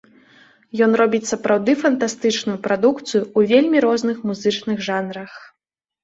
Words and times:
Ён 0.85 0.91
робіць 1.01 1.25
сапраўды 1.31 1.71
фантастычную 1.83 2.55
прадукцыю 2.65 3.21
ў 3.23 3.39
вельмі 3.51 3.77
розных 3.87 4.17
музычных 4.31 4.77
жанрах. 4.89 5.37